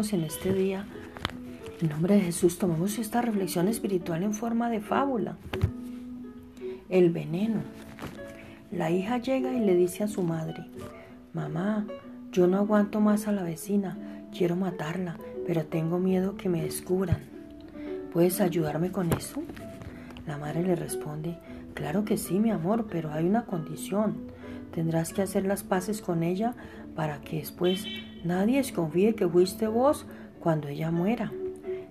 [0.00, 0.86] en este día,
[1.80, 5.36] en nombre de Jesús, tomemos esta reflexión espiritual en forma de fábula.
[6.88, 7.60] El veneno.
[8.72, 10.64] La hija llega y le dice a su madre,
[11.34, 11.86] mamá,
[12.32, 13.98] yo no aguanto más a la vecina,
[14.36, 17.20] quiero matarla, pero tengo miedo que me descubran.
[18.12, 19.42] ¿Puedes ayudarme con eso?
[20.26, 21.38] La madre le responde,
[21.74, 24.16] claro que sí, mi amor, pero hay una condición.
[24.74, 26.54] Tendrás que hacer las paces con ella
[26.96, 27.84] para que después
[28.24, 30.06] nadie desconfíe que fuiste vos
[30.40, 31.32] cuando ella muera.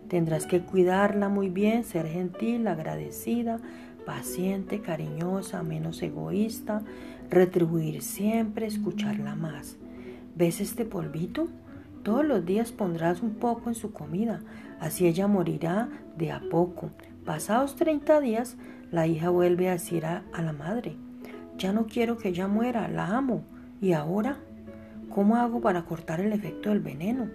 [0.08, 3.60] Tendrás que cuidarla muy bien, ser gentil, agradecida,
[4.06, 6.82] paciente, cariñosa, menos egoísta,
[7.30, 9.78] retribuir siempre, escucharla más.
[10.36, 11.48] ¿Ves este polvito?
[12.04, 14.42] Todos los días pondrás un poco en su comida,
[14.80, 16.90] así ella morirá de a poco.
[17.26, 18.58] Pasados 30 días,
[18.92, 20.98] la hija vuelve a decir a, a la madre,
[21.58, 23.44] ya no quiero que ella muera, la amo.
[23.80, 24.40] ¿Y ahora?
[25.14, 27.28] ¿Cómo hago para cortar el efecto del veneno?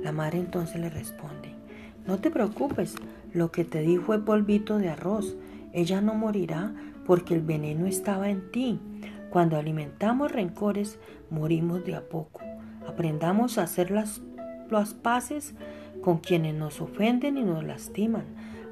[0.00, 1.54] La madre entonces le responde,
[2.06, 2.94] no te preocupes,
[3.32, 5.36] lo que te di fue polvito de arroz,
[5.72, 6.72] ella no morirá
[7.04, 8.78] porque el veneno estaba en ti.
[9.30, 12.40] Cuando alimentamos rencores, morimos de a poco.
[12.86, 14.22] Aprendamos a hacer las,
[14.70, 15.54] las paces
[16.02, 18.24] con quienes nos ofenden y nos lastiman.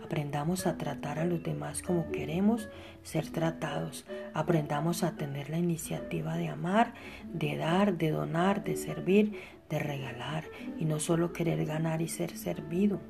[0.05, 2.69] Aprendamos a tratar a los demás como queremos
[3.03, 4.05] ser tratados.
[4.35, 6.95] Aprendamos a tener la iniciativa de amar,
[7.33, 9.33] de dar, de donar, de servir,
[9.69, 10.45] de regalar
[10.79, 13.01] y no solo querer ganar y ser servido.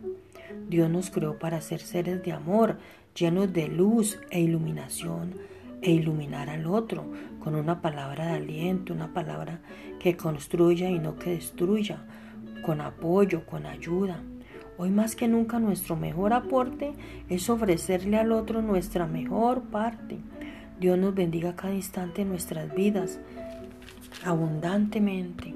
[0.69, 2.79] Dios nos creó para ser seres de amor,
[3.14, 5.34] llenos de luz e iluminación
[5.83, 9.61] e iluminar al otro con una palabra de aliento, una palabra
[9.98, 12.05] que construya y no que destruya,
[12.62, 14.23] con apoyo, con ayuda.
[14.79, 16.92] Hoy más que nunca nuestro mejor aporte
[17.29, 20.19] es ofrecerle al otro nuestra mejor parte.
[20.83, 23.21] Dios nos bendiga cada instante en nuestras vidas
[24.25, 25.55] abundantemente.